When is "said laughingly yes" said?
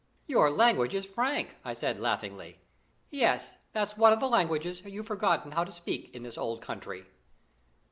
1.75-3.57